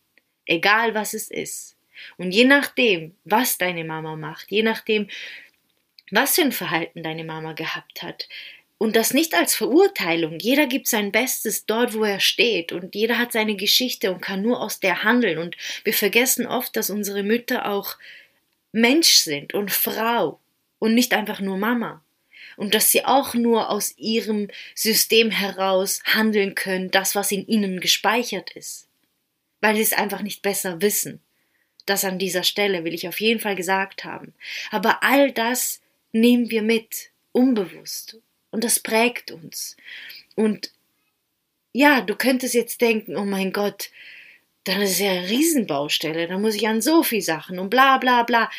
egal 0.47 0.95
was 0.95 1.15
es 1.15 1.31
ist. 1.31 1.77
Und 2.17 2.33
je 2.33 2.45
nachdem, 2.45 3.15
was 3.25 3.59
deine 3.59 3.85
Mama 3.85 4.17
macht, 4.17 4.51
je 4.51 4.63
nachdem, 4.63 5.09
was 6.11 6.35
für 6.35 6.43
ein 6.43 6.53
Verhalten 6.53 7.03
deine 7.03 7.25
Mama 7.25 7.53
gehabt 7.53 8.03
hat, 8.03 8.29
und 8.77 8.97
das 8.97 9.15
nicht 9.15 9.35
als 9.35 9.55
Verurteilung. 9.55 10.39
Jeder 10.41 10.67
gibt 10.67 10.89
sein 10.89 11.13
Bestes 11.13 11.65
dort, 11.65 11.95
wo 11.95 12.05
er 12.05 12.21
steht, 12.21 12.73
und 12.73 12.95
jeder 12.95 13.19
hat 13.19 13.33
seine 13.33 13.57
Geschichte 13.57 14.13
und 14.13 14.21
kann 14.21 14.43
nur 14.43 14.61
aus 14.61 14.81
der 14.81 15.05
handeln. 15.05 15.39
Und 15.39 15.57
wir 15.85 15.95
vergessen 15.95 16.47
oft, 16.47 16.77
dass 16.77 16.91
unsere 16.91 17.23
Mütter 17.23 17.67
auch 17.71 17.97
Mensch 18.73 19.15
sind 19.15 19.55
und 19.55 19.71
Frau 19.71 20.41
und 20.81 20.95
nicht 20.95 21.15
einfach 21.15 21.41
nur 21.41 21.57
Mama 21.57 22.04
und 22.57 22.75
dass 22.75 22.91
sie 22.91 23.05
auch 23.05 23.35
nur 23.35 23.71
aus 23.71 23.95
ihrem 23.97 24.49
System 24.75 25.31
heraus 25.31 26.01
handeln 26.05 26.55
können, 26.55 26.91
das, 26.91 27.15
was 27.15 27.33
in 27.33 27.47
ihnen 27.47 27.81
gespeichert 27.81 28.53
ist, 28.53 28.89
weil 29.61 29.77
sie 29.77 29.83
es 29.83 29.93
einfach 29.93 30.23
nicht 30.23 30.43
besser 30.43 30.81
wissen. 30.81 31.21
Das 31.87 32.05
an 32.05 32.19
dieser 32.19 32.45
Stelle 32.45 32.85
will 32.85 32.95
ich 32.95 33.09
auf 33.09 33.21
jeden 33.21 33.41
Fall 33.41 33.57
gesagt 33.57 34.05
haben. 34.05 34.35
Aber 34.71 35.03
all 35.03 35.33
das 35.33 35.81
nehmen 36.13 36.51
wir 36.51 36.63
mit, 36.63 37.11
unbewusst, 37.33 38.19
und 38.51 38.63
das 38.63 38.79
prägt 38.79 39.33
uns. 39.33 39.77
Und 40.37 40.71
ja, 41.73 42.01
du 42.01 42.15
könntest 42.15 42.55
jetzt 42.55 42.81
denken, 42.81 43.17
oh 43.17 43.25
mein 43.25 43.53
Gott, 43.53 43.91
dann 44.63 44.81
ist 44.81 45.01
ja 45.01 45.11
eine 45.11 45.29
Riesenbaustelle, 45.29 46.29
da 46.29 46.39
muss 46.39 46.55
ich 46.55 46.69
an 46.69 46.81
so 46.81 47.03
viel 47.03 47.21
Sachen 47.21 47.59
und 47.59 47.69
bla 47.69 47.99
bla 47.99 48.23
bla. 48.23 48.51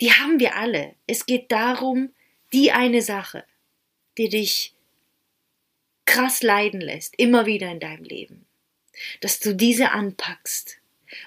Die 0.00 0.12
haben 0.12 0.38
wir 0.38 0.54
alle. 0.56 0.94
Es 1.06 1.26
geht 1.26 1.50
darum, 1.50 2.10
die 2.52 2.72
eine 2.72 3.02
Sache, 3.02 3.44
die 4.18 4.28
dich 4.28 4.74
krass 6.04 6.42
leiden 6.42 6.80
lässt, 6.80 7.14
immer 7.18 7.46
wieder 7.46 7.70
in 7.70 7.80
deinem 7.80 8.04
Leben, 8.04 8.46
dass 9.20 9.38
du 9.40 9.54
diese 9.54 9.92
anpackst 9.92 10.78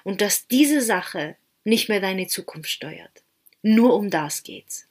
und 0.04 0.22
dass 0.22 0.48
diese 0.48 0.82
Sache 0.82 1.36
nicht 1.64 1.88
mehr 1.90 2.02
deine 2.02 2.28
Zukunft 2.28 2.70
steuert. 2.70 3.24
Nur 3.62 3.96
um 3.96 4.10
das 4.10 4.44
geht's. 4.44 4.88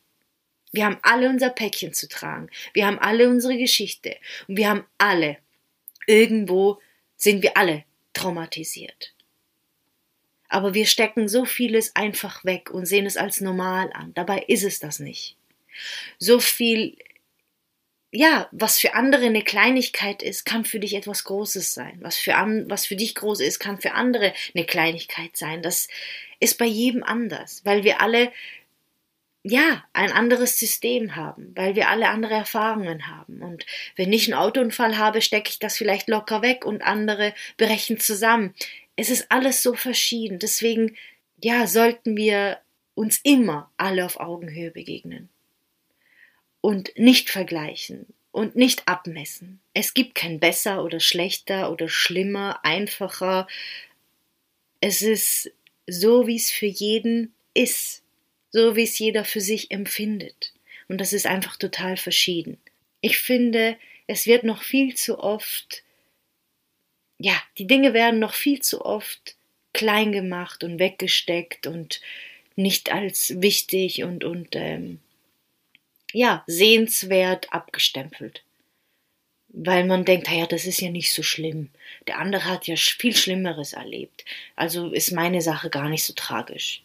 Wir 0.72 0.86
haben 0.86 0.98
alle 1.02 1.28
unser 1.28 1.50
Päckchen 1.50 1.92
zu 1.92 2.08
tragen. 2.08 2.48
Wir 2.72 2.86
haben 2.86 2.98
alle 2.98 3.28
unsere 3.28 3.58
Geschichte. 3.58 4.16
Und 4.48 4.56
wir 4.56 4.70
haben 4.70 4.86
alle, 4.96 5.36
irgendwo 6.06 6.80
sind 7.18 7.42
wir 7.42 7.58
alle 7.58 7.84
traumatisiert. 8.14 9.14
Aber 10.48 10.72
wir 10.72 10.86
stecken 10.86 11.28
so 11.28 11.44
vieles 11.44 11.94
einfach 11.94 12.46
weg 12.46 12.70
und 12.70 12.86
sehen 12.86 13.04
es 13.04 13.18
als 13.18 13.42
normal 13.42 13.90
an. 13.92 14.14
Dabei 14.14 14.44
ist 14.48 14.64
es 14.64 14.78
das 14.78 14.98
nicht 14.98 15.36
so 16.18 16.40
viel, 16.40 16.96
ja, 18.10 18.48
was 18.52 18.78
für 18.78 18.94
andere 18.94 19.26
eine 19.26 19.42
Kleinigkeit 19.42 20.22
ist, 20.22 20.44
kann 20.44 20.64
für 20.64 20.80
dich 20.80 20.94
etwas 20.94 21.24
Großes 21.24 21.74
sein. 21.74 21.98
Was 22.02 22.16
für, 22.18 22.36
an, 22.36 22.68
was 22.68 22.86
für 22.86 22.96
dich 22.96 23.14
groß 23.14 23.40
ist, 23.40 23.58
kann 23.58 23.80
für 23.80 23.92
andere 23.92 24.32
eine 24.54 24.66
Kleinigkeit 24.66 25.36
sein. 25.36 25.62
Das 25.62 25.88
ist 26.40 26.58
bei 26.58 26.66
jedem 26.66 27.02
anders, 27.02 27.62
weil 27.64 27.84
wir 27.84 28.00
alle 28.00 28.32
ja, 29.44 29.84
ein 29.92 30.12
anderes 30.12 30.58
System 30.58 31.16
haben, 31.16 31.52
weil 31.56 31.74
wir 31.74 31.88
alle 31.88 32.08
andere 32.08 32.34
Erfahrungen 32.34 33.08
haben. 33.08 33.42
Und 33.42 33.66
wenn 33.96 34.12
ich 34.12 34.26
einen 34.32 34.40
Autounfall 34.40 34.98
habe, 34.98 35.20
stecke 35.20 35.50
ich 35.50 35.58
das 35.58 35.76
vielleicht 35.76 36.08
locker 36.08 36.42
weg 36.42 36.64
und 36.64 36.82
andere 36.82 37.34
brechen 37.56 37.98
zusammen. 37.98 38.54
Es 38.94 39.10
ist 39.10 39.32
alles 39.32 39.62
so 39.62 39.74
verschieden. 39.74 40.38
Deswegen, 40.38 40.96
ja, 41.42 41.66
sollten 41.66 42.16
wir 42.16 42.58
uns 42.94 43.18
immer 43.24 43.70
alle 43.76 44.04
auf 44.04 44.20
Augenhöhe 44.20 44.70
begegnen 44.70 45.28
und 46.62 46.96
nicht 46.96 47.28
vergleichen 47.28 48.06
und 48.30 48.56
nicht 48.56 48.88
abmessen. 48.88 49.60
Es 49.74 49.92
gibt 49.92 50.14
kein 50.14 50.40
besser 50.40 50.82
oder 50.82 51.00
schlechter 51.00 51.70
oder 51.70 51.90
schlimmer, 51.90 52.64
einfacher. 52.64 53.46
Es 54.80 55.02
ist 55.02 55.50
so, 55.86 56.26
wie 56.26 56.36
es 56.36 56.50
für 56.50 56.66
jeden 56.66 57.34
ist, 57.52 58.02
so 58.50 58.74
wie 58.74 58.84
es 58.84 58.98
jeder 58.98 59.26
für 59.26 59.42
sich 59.42 59.70
empfindet. 59.70 60.54
Und 60.88 60.98
das 60.98 61.12
ist 61.12 61.26
einfach 61.26 61.56
total 61.56 61.98
verschieden. 61.98 62.58
Ich 63.02 63.18
finde, 63.18 63.76
es 64.06 64.26
wird 64.26 64.44
noch 64.44 64.62
viel 64.62 64.94
zu 64.94 65.18
oft, 65.18 65.82
ja, 67.18 67.34
die 67.58 67.66
Dinge 67.66 67.92
werden 67.92 68.20
noch 68.20 68.34
viel 68.34 68.60
zu 68.62 68.84
oft 68.84 69.36
klein 69.72 70.12
gemacht 70.12 70.64
und 70.64 70.78
weggesteckt 70.78 71.66
und 71.66 72.00
nicht 72.56 72.92
als 72.92 73.40
wichtig 73.40 74.04
und, 74.04 74.24
und 74.24 74.54
ähm, 74.54 75.00
ja, 76.12 76.44
sehenswert 76.46 77.52
abgestempelt. 77.52 78.42
Weil 79.48 79.84
man 79.84 80.04
denkt, 80.04 80.28
ja, 80.28 80.46
das 80.46 80.64
ist 80.64 80.80
ja 80.80 80.90
nicht 80.90 81.12
so 81.12 81.22
schlimm. 81.22 81.68
Der 82.06 82.18
andere 82.18 82.46
hat 82.46 82.66
ja 82.66 82.76
viel 82.76 83.14
Schlimmeres 83.14 83.74
erlebt. 83.74 84.24
Also 84.56 84.90
ist 84.90 85.12
meine 85.12 85.42
Sache 85.42 85.68
gar 85.68 85.88
nicht 85.88 86.04
so 86.04 86.14
tragisch. 86.14 86.82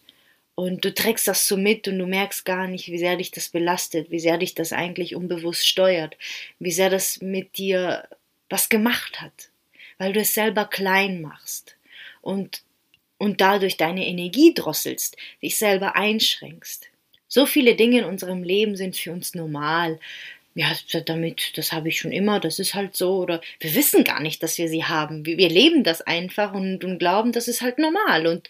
Und 0.60 0.84
du 0.84 0.92
trägst 0.92 1.28
das 1.28 1.48
so 1.48 1.56
mit 1.56 1.88
und 1.88 2.00
du 2.00 2.08
merkst 2.08 2.44
gar 2.44 2.68
nicht, 2.68 2.88
wie 2.88 2.98
sehr 2.98 3.16
dich 3.16 3.30
das 3.30 3.50
belastet, 3.50 4.10
wie 4.10 4.20
sehr 4.20 4.40
dich 4.40 4.56
das 4.56 4.74
eigentlich 4.74 5.16
unbewusst 5.16 5.68
steuert, 5.68 6.18
wie 6.58 6.72
sehr 6.72 6.90
das 6.90 7.22
mit 7.22 7.60
dir 7.60 8.10
was 8.50 8.68
gemacht 8.68 9.22
hat, 9.22 9.50
weil 10.00 10.14
du 10.14 10.20
es 10.22 10.34
selber 10.34 10.66
klein 10.66 11.22
machst 11.22 11.78
und, 12.22 12.64
und 13.20 13.40
dadurch 13.40 13.78
deine 13.78 14.08
Energie 14.08 14.54
drosselst, 14.56 15.16
dich 15.44 15.58
selber 15.58 15.96
einschränkst. 15.96 16.90
So 17.28 17.46
viele 17.46 17.76
Dinge 17.76 18.00
in 18.00 18.06
unserem 18.06 18.44
Leben 18.44 18.76
sind 18.76 18.96
für 18.96 19.12
uns 19.12 19.36
normal. 19.36 20.00
Ja, 20.56 20.72
damit, 21.06 21.58
das 21.58 21.72
habe 21.72 21.90
ich 21.90 22.00
schon 22.00 22.12
immer, 22.12 22.40
das 22.40 22.58
ist 22.58 22.74
halt 22.74 22.96
so. 22.96 23.18
Oder 23.18 23.42
wir 23.60 23.76
wissen 23.76 24.04
gar 24.04 24.20
nicht, 24.20 24.42
dass 24.42 24.58
wir 24.58 24.70
sie 24.70 24.86
haben. 24.86 25.26
Wir, 25.26 25.50
leben 25.50 25.84
das 25.84 26.02
einfach 26.02 26.54
und, 26.54 26.84
und 26.84 26.98
glauben, 26.98 27.32
das 27.32 27.48
ist 27.48 27.62
halt 27.62 27.78
normal. 27.78 28.26
Und 28.26 28.50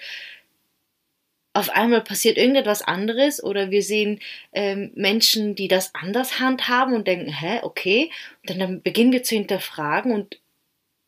auf 1.58 1.72
einmal 1.72 2.02
passiert 2.02 2.38
irgendetwas 2.38 2.84
anderes 2.84 3.44
oder 3.44 3.72
wir 3.72 3.82
sehen 3.82 4.20
ähm, 4.54 4.92
Menschen, 4.94 5.56
die 5.56 5.68
das 5.68 5.94
anders 5.96 6.40
handhaben 6.40 6.94
und 6.94 7.08
denken, 7.08 7.34
hä, 7.34 7.62
okay. 7.64 8.12
Und 8.42 8.52
dann, 8.52 8.60
dann 8.60 8.82
beginnen 8.84 9.12
wir 9.12 9.24
zu 9.24 9.36
hinterfragen 9.36 10.12
und 10.12 10.40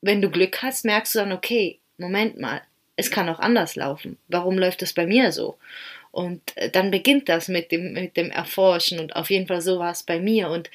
wenn 0.01 0.21
du 0.21 0.29
Glück 0.31 0.63
hast, 0.63 0.85
merkst 0.85 1.13
du 1.13 1.19
dann, 1.19 1.33
okay, 1.33 1.77
Moment 1.97 2.39
mal, 2.39 2.61
es 2.95 3.11
kann 3.11 3.29
auch 3.29 3.39
anders 3.39 3.75
laufen. 3.75 4.17
Warum 4.27 4.57
läuft 4.57 4.81
das 4.81 4.93
bei 4.93 5.05
mir 5.05 5.31
so? 5.31 5.57
Und 6.11 6.41
äh, 6.57 6.69
dann 6.69 6.91
beginnt 6.91 7.29
das 7.29 7.47
mit 7.47 7.71
dem, 7.71 7.93
mit 7.93 8.17
dem 8.17 8.31
Erforschen 8.31 8.99
und 8.99 9.15
auf 9.15 9.29
jeden 9.29 9.47
Fall 9.47 9.61
so 9.61 9.79
war 9.79 9.91
es 9.91 10.03
bei 10.03 10.19
mir. 10.19 10.49
Und 10.49 10.69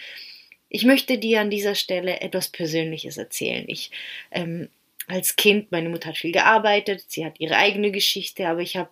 ich 0.68 0.84
möchte 0.84 1.18
dir 1.18 1.40
an 1.40 1.50
dieser 1.50 1.74
Stelle 1.74 2.20
etwas 2.20 2.48
Persönliches 2.48 3.16
erzählen. 3.16 3.64
Ich 3.68 3.90
ähm, 4.30 4.68
als 5.06 5.36
Kind, 5.36 5.70
meine 5.70 5.88
Mutter 5.88 6.08
hat 6.08 6.16
viel 6.16 6.32
gearbeitet, 6.32 7.04
sie 7.08 7.24
hat 7.24 7.38
ihre 7.38 7.56
eigene 7.56 7.90
Geschichte, 7.90 8.48
aber 8.48 8.60
ich 8.60 8.76
habe 8.76 8.90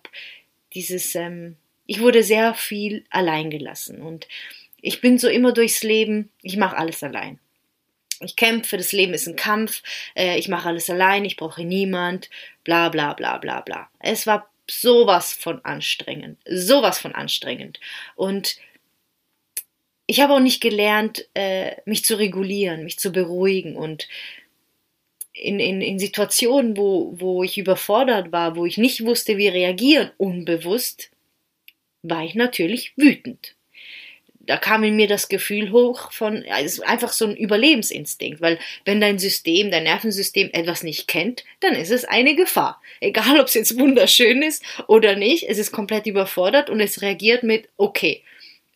dieses, 0.73 1.15
ähm, 1.15 1.55
ich 1.85 2.01
wurde 2.01 2.23
sehr 2.23 2.53
viel 2.53 3.05
allein 3.09 3.49
gelassen 3.49 4.01
und 4.01 4.27
ich 4.81 5.01
bin 5.01 5.17
so 5.17 5.27
immer 5.27 5.53
durchs 5.53 5.83
Leben, 5.83 6.29
ich 6.41 6.57
mache 6.57 6.77
alles 6.77 7.03
allein. 7.03 7.39
Ich 8.19 8.35
kämpfe, 8.35 8.77
das 8.77 8.91
Leben 8.91 9.13
ist 9.13 9.27
ein 9.27 9.35
Kampf, 9.35 9.81
äh, 10.15 10.37
ich 10.37 10.47
mache 10.47 10.67
alles 10.67 10.89
allein, 10.89 11.25
ich 11.25 11.35
brauche 11.35 11.63
niemand, 11.63 12.29
bla 12.63 12.89
bla 12.89 13.13
bla 13.13 13.37
bla 13.37 13.61
bla. 13.61 13.89
Es 13.99 14.27
war 14.27 14.52
sowas 14.69 15.33
von 15.33 15.63
anstrengend, 15.65 16.39
sowas 16.45 16.99
von 16.99 17.13
anstrengend. 17.13 17.79
Und 18.15 18.57
ich 20.05 20.21
habe 20.21 20.33
auch 20.33 20.39
nicht 20.39 20.61
gelernt, 20.61 21.27
äh, 21.33 21.75
mich 21.85 22.05
zu 22.05 22.17
regulieren, 22.17 22.83
mich 22.83 22.99
zu 22.99 23.11
beruhigen 23.11 23.75
und 23.75 24.07
in, 25.33 25.59
in, 25.59 25.81
in 25.81 25.99
Situationen, 25.99 26.77
wo, 26.77 27.19
wo 27.19 27.43
ich 27.43 27.57
überfordert 27.57 28.31
war, 28.31 28.55
wo 28.55 28.65
ich 28.65 28.77
nicht 28.77 29.03
wusste, 29.03 29.37
wie 29.37 29.47
reagieren, 29.47 30.11
unbewusst, 30.17 31.09
war 32.03 32.23
ich 32.23 32.35
natürlich 32.35 32.93
wütend. 32.97 33.55
Da 34.45 34.57
kam 34.57 34.83
in 34.83 34.97
mir 34.97 35.07
das 35.07 35.29
Gefühl 35.29 35.71
hoch 35.71 36.11
von, 36.11 36.43
ist 36.63 36.81
einfach 36.81 37.13
so 37.13 37.25
ein 37.25 37.35
Überlebensinstinkt, 37.35 38.41
weil 38.41 38.59
wenn 38.83 38.99
dein 38.99 39.17
System, 39.17 39.71
dein 39.71 39.83
Nervensystem 39.83 40.49
etwas 40.51 40.83
nicht 40.83 41.07
kennt, 41.07 41.45
dann 41.61 41.75
ist 41.75 41.91
es 41.91 42.03
eine 42.03 42.35
Gefahr. 42.35 42.81
Egal, 42.99 43.39
ob 43.39 43.47
es 43.47 43.53
jetzt 43.53 43.79
wunderschön 43.79 44.41
ist 44.41 44.63
oder 44.87 45.15
nicht, 45.15 45.47
es 45.47 45.57
ist 45.57 45.71
komplett 45.71 46.07
überfordert 46.07 46.69
und 46.69 46.81
es 46.81 47.01
reagiert 47.01 47.43
mit, 47.43 47.69
okay, 47.77 48.21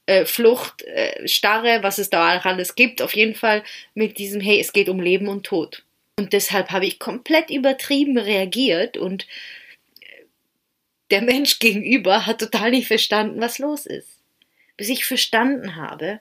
äh, 0.07 0.25
Flucht, 0.25 0.83
äh, 0.83 1.27
Starre, 1.27 1.79
was 1.83 1.97
es 1.97 2.09
da 2.09 2.39
alles 2.39 2.75
gibt, 2.75 3.01
auf 3.01 3.13
jeden 3.13 3.36
Fall 3.36 3.63
mit 3.93 4.17
diesem, 4.17 4.41
hey, 4.41 4.59
es 4.59 4.74
geht 4.74 4.89
um 4.89 5.01
Leben 5.01 5.27
und 5.27 5.45
Tod. 5.45 5.83
Und 6.17 6.33
deshalb 6.33 6.71
habe 6.71 6.86
ich 6.86 6.97
komplett 6.97 7.51
übertrieben 7.51 8.17
reagiert 8.17 8.97
und 8.97 9.27
äh, 10.00 10.24
der 11.12 11.21
Mensch 11.21 11.59
gegenüber 11.59 12.25
hat 12.25 12.39
total 12.39 12.71
nicht 12.71 12.88
verstanden, 12.88 13.39
was 13.41 13.59
los 13.59 13.86
ist. 13.86 14.16
Bis 14.77 14.89
ich 14.89 15.05
verstanden 15.05 15.75
habe, 15.75 16.19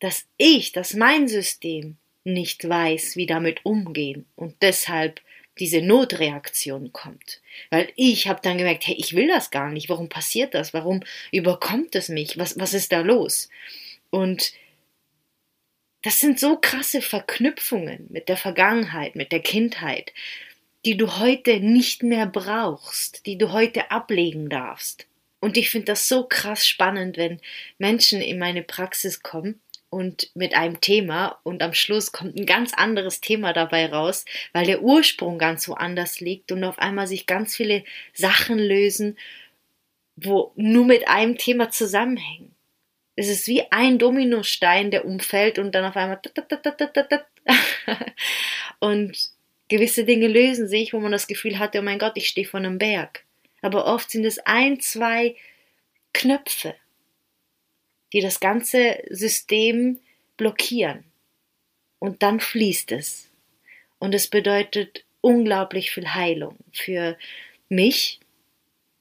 dass 0.00 0.26
ich, 0.36 0.72
dass 0.72 0.94
mein 0.94 1.28
System 1.28 1.96
nicht 2.24 2.68
weiß, 2.68 3.16
wie 3.16 3.26
damit 3.26 3.64
umgehen 3.64 4.26
und 4.36 4.56
deshalb 4.62 5.20
diese 5.58 5.82
Notreaktion 5.82 6.92
kommt. 6.92 7.40
Weil 7.70 7.88
ich 7.96 8.28
habe 8.28 8.40
dann 8.42 8.58
gemerkt, 8.58 8.86
hey, 8.86 8.94
ich 8.96 9.14
will 9.14 9.26
das 9.26 9.50
gar 9.50 9.70
nicht. 9.70 9.88
Warum 9.88 10.08
passiert 10.08 10.54
das? 10.54 10.72
Warum 10.72 11.02
überkommt 11.32 11.94
es 11.96 12.08
mich? 12.08 12.38
Was, 12.38 12.58
was 12.58 12.74
ist 12.74 12.92
da 12.92 13.00
los? 13.00 13.48
Und 14.10 14.52
das 16.02 16.20
sind 16.20 16.38
so 16.38 16.56
krasse 16.56 17.02
Verknüpfungen 17.02 18.06
mit 18.10 18.28
der 18.28 18.36
Vergangenheit, 18.36 19.16
mit 19.16 19.32
der 19.32 19.40
Kindheit, 19.40 20.12
die 20.84 20.96
du 20.96 21.18
heute 21.18 21.58
nicht 21.58 22.04
mehr 22.04 22.26
brauchst, 22.26 23.26
die 23.26 23.36
du 23.36 23.50
heute 23.50 23.90
ablegen 23.90 24.48
darfst. 24.48 25.07
Und 25.40 25.56
ich 25.56 25.70
finde 25.70 25.86
das 25.86 26.08
so 26.08 26.26
krass 26.26 26.66
spannend, 26.66 27.16
wenn 27.16 27.40
Menschen 27.78 28.20
in 28.20 28.38
meine 28.38 28.62
Praxis 28.62 29.22
kommen 29.22 29.60
und 29.90 30.30
mit 30.34 30.54
einem 30.54 30.80
Thema 30.80 31.38
und 31.44 31.62
am 31.62 31.72
Schluss 31.72 32.12
kommt 32.12 32.36
ein 32.36 32.46
ganz 32.46 32.74
anderes 32.74 33.20
Thema 33.20 33.52
dabei 33.52 33.86
raus, 33.86 34.24
weil 34.52 34.66
der 34.66 34.82
Ursprung 34.82 35.38
ganz 35.38 35.68
woanders 35.68 36.20
liegt 36.20 36.52
und 36.52 36.64
auf 36.64 36.78
einmal 36.78 37.06
sich 37.06 37.26
ganz 37.26 37.56
viele 37.56 37.84
Sachen 38.12 38.58
lösen, 38.58 39.16
wo 40.16 40.52
nur 40.56 40.84
mit 40.84 41.08
einem 41.08 41.38
Thema 41.38 41.70
zusammenhängen. 41.70 42.54
Es 43.14 43.28
ist 43.28 43.48
wie 43.48 43.62
ein 43.70 43.98
Dominostein, 43.98 44.90
der 44.90 45.04
umfällt 45.04 45.58
und 45.58 45.74
dann 45.74 45.84
auf 45.84 45.96
einmal 45.96 46.20
und 48.80 49.30
gewisse 49.68 50.04
Dinge 50.04 50.28
lösen 50.28 50.68
sich, 50.68 50.92
wo 50.92 51.00
man 51.00 51.12
das 51.12 51.26
Gefühl 51.26 51.58
hatte, 51.58 51.78
oh 51.78 51.82
mein 51.82 51.98
Gott, 51.98 52.12
ich 52.16 52.28
stehe 52.28 52.46
vor 52.46 52.60
einem 52.60 52.78
Berg. 52.78 53.24
Aber 53.60 53.86
oft 53.86 54.10
sind 54.10 54.24
es 54.24 54.38
ein, 54.40 54.80
zwei 54.80 55.36
Knöpfe, 56.12 56.74
die 58.12 58.20
das 58.20 58.40
ganze 58.40 59.02
System 59.10 60.00
blockieren. 60.36 61.04
Und 61.98 62.22
dann 62.22 62.40
fließt 62.40 62.92
es. 62.92 63.30
Und 63.98 64.14
es 64.14 64.28
bedeutet 64.28 65.04
unglaublich 65.20 65.90
viel 65.90 66.14
Heilung 66.14 66.56
für 66.72 67.18
mich, 67.68 68.20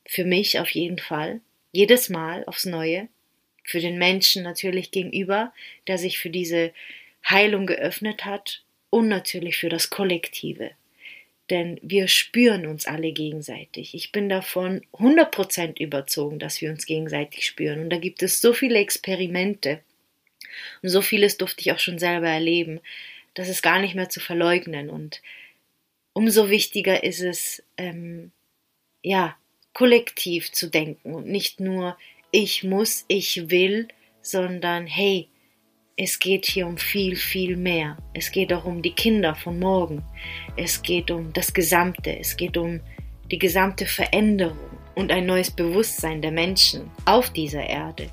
für 0.06 0.26
mich 0.26 0.60
auf 0.60 0.70
jeden 0.72 0.98
Fall, 0.98 1.42
jedes 1.72 2.10
Mal 2.10 2.44
aufs 2.46 2.66
Neue 2.66 3.08
für 3.64 3.80
den 3.82 3.98
Menschen 3.98 4.44
natürlich 4.44 4.92
gegenüber, 4.92 5.54
der 5.88 5.98
sich 5.98 6.18
für 6.18 6.30
diese 6.30 6.74
Heilung 7.30 7.68
geöffnet 7.68 8.26
hat 8.26 8.64
und 8.90 9.10
natürlich 9.10 9.58
für 9.58 9.70
das 9.70 9.90
Kollektive. 9.90 10.72
Denn 11.50 11.80
wir 11.82 12.08
spüren 12.08 12.66
uns 12.68 12.88
alle 12.88 13.12
gegenseitig. 13.12 13.94
Ich 13.94 14.12
bin 14.12 14.28
davon 14.28 14.82
100% 14.94 15.82
überzogen, 15.82 16.40
dass 16.40 16.62
wir 16.62 16.70
uns 16.70 16.86
gegenseitig 16.86 17.46
spüren. 17.46 17.80
Und 17.80 17.90
da 17.90 17.98
gibt 17.98 18.22
es 18.22 18.42
so 18.42 18.52
viele 18.54 18.80
Experimente. 18.80 19.80
Und 20.82 20.90
so 20.90 21.02
vieles 21.02 21.38
durfte 21.38 21.62
ich 21.62 21.72
auch 21.72 21.80
schon 21.80 22.00
selber 22.00 22.28
erleben. 22.28 22.82
Das 23.34 23.48
ist 23.48 23.62
gar 23.62 23.80
nicht 23.80 23.96
mehr 23.96 24.10
zu 24.10 24.20
verleugnen. 24.20 24.90
Und 24.90 25.22
umso 26.14 26.50
wichtiger 26.50 27.04
ist 27.04 27.22
es, 27.22 27.64
ähm, 27.78 28.32
ja, 29.04 29.38
kollektiv 29.74 30.52
zu 30.52 30.72
denken 30.72 31.14
und 31.14 31.28
nicht 31.28 31.60
nur 31.60 31.98
ich 32.32 32.64
muss, 32.64 33.06
ich 33.08 33.52
will, 33.52 33.88
sondern 34.24 34.88
hey, 34.88 35.28
es 36.00 36.20
geht 36.20 36.46
hier 36.46 36.68
um 36.68 36.78
viel, 36.78 37.16
viel 37.16 37.58
mehr. 37.58 37.98
Es 38.14 38.32
geht 38.32 38.54
auch 38.54 38.66
um 38.66 38.84
die 38.84 38.94
Kinder 38.94 39.34
von 39.34 39.58
morgen. 39.58 40.04
Es 40.56 40.84
geht 40.84 41.10
um 41.10 41.34
das 41.34 41.52
Gesamte. 41.52 42.20
Es 42.20 42.38
geht 42.38 42.56
um 42.56 42.80
die 43.32 43.40
gesamte 43.40 43.88
Veränderung 43.88 44.58
und 44.94 45.12
ein 45.12 45.26
neues 45.26 45.50
Bewusstsein 45.50 46.22
der 46.22 46.32
Menschen 46.32 46.92
auf 47.06 47.32
dieser 47.32 47.64
Erde. 47.64 48.10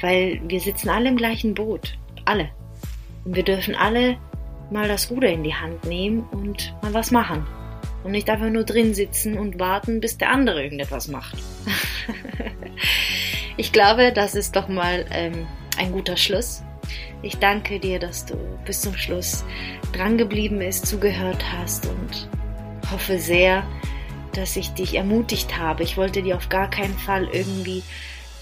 Weil 0.00 0.40
wir 0.48 0.58
sitzen 0.58 0.88
alle 0.88 1.08
im 1.08 1.16
gleichen 1.16 1.54
Boot. 1.54 1.96
Alle. 2.24 2.50
Und 3.24 3.36
wir 3.36 3.44
dürfen 3.44 3.76
alle 3.76 4.18
mal 4.72 4.88
das 4.88 5.08
Ruder 5.08 5.28
in 5.28 5.44
die 5.44 5.54
Hand 5.54 5.84
nehmen 5.84 6.26
und 6.32 6.74
mal 6.82 6.92
was 6.92 7.12
machen. 7.12 7.46
Und 8.02 8.10
nicht 8.10 8.28
einfach 8.28 8.50
nur 8.50 8.64
drin 8.64 8.92
sitzen 8.92 9.38
und 9.38 9.60
warten, 9.60 10.00
bis 10.00 10.18
der 10.18 10.32
andere 10.32 10.64
irgendetwas 10.64 11.06
macht. 11.06 11.38
ich 13.56 13.70
glaube, 13.70 14.12
das 14.12 14.34
ist 14.34 14.56
doch 14.56 14.66
mal 14.66 15.06
ähm, 15.12 15.46
ein 15.78 15.92
guter 15.92 16.16
Schluss. 16.16 16.64
Ich 17.22 17.38
danke 17.38 17.78
dir, 17.78 17.98
dass 17.98 18.26
du 18.26 18.34
bis 18.64 18.80
zum 18.80 18.96
Schluss 18.96 19.44
drangeblieben 19.92 20.58
bist, 20.58 20.86
zugehört 20.86 21.44
hast 21.56 21.86
und 21.86 22.28
hoffe 22.90 23.18
sehr, 23.18 23.64
dass 24.34 24.56
ich 24.56 24.70
dich 24.70 24.94
ermutigt 24.94 25.58
habe. 25.58 25.82
Ich 25.82 25.96
wollte 25.96 26.22
dir 26.22 26.36
auf 26.36 26.48
gar 26.48 26.68
keinen 26.70 26.96
Fall 26.98 27.28
irgendwie 27.32 27.82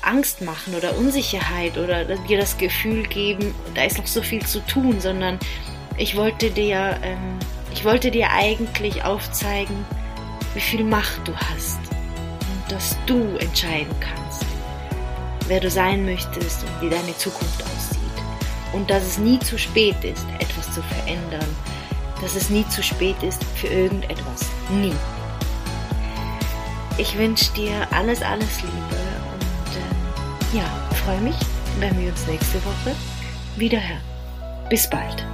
Angst 0.02 0.40
machen 0.42 0.74
oder 0.74 0.96
Unsicherheit 0.96 1.76
oder 1.76 2.04
dir 2.04 2.38
das 2.38 2.56
Gefühl 2.58 3.02
geben, 3.04 3.54
da 3.74 3.84
ist 3.84 3.98
noch 3.98 4.06
so 4.06 4.22
viel 4.22 4.44
zu 4.44 4.60
tun, 4.66 5.00
sondern 5.00 5.38
ich 5.96 6.16
wollte 6.16 6.50
dir, 6.50 6.98
ähm, 7.02 7.38
ich 7.72 7.84
wollte 7.84 8.10
dir 8.10 8.30
eigentlich 8.30 9.04
aufzeigen, 9.04 9.84
wie 10.54 10.60
viel 10.60 10.84
Macht 10.84 11.26
du 11.28 11.34
hast 11.36 11.78
und 11.78 12.72
dass 12.72 12.96
du 13.06 13.36
entscheiden 13.36 13.94
kannst, 14.00 14.46
wer 15.46 15.60
du 15.60 15.70
sein 15.70 16.04
möchtest 16.04 16.64
und 16.64 16.80
wie 16.80 16.90
deine 16.90 17.16
Zukunft 17.16 17.62
aussieht. 17.62 17.99
Und 18.72 18.90
dass 18.90 19.02
es 19.02 19.18
nie 19.18 19.38
zu 19.40 19.58
spät 19.58 20.02
ist, 20.04 20.26
etwas 20.38 20.72
zu 20.72 20.82
verändern. 20.82 21.48
Dass 22.20 22.36
es 22.36 22.50
nie 22.50 22.66
zu 22.68 22.82
spät 22.82 23.20
ist 23.22 23.42
für 23.56 23.68
irgendetwas. 23.68 24.46
Nie. 24.70 24.94
Ich 26.98 27.16
wünsche 27.16 27.50
dir 27.52 27.88
alles, 27.92 28.22
alles 28.22 28.62
Liebe 28.62 29.00
und 29.32 30.56
äh, 30.56 30.58
ja, 30.58 30.64
freue 31.04 31.20
mich, 31.20 31.36
wenn 31.78 31.98
wir 31.98 32.10
uns 32.10 32.26
nächste 32.26 32.58
Woche 32.64 32.94
wieder 33.56 33.78
hören. 33.78 34.68
Bis 34.68 34.88
bald. 34.88 35.24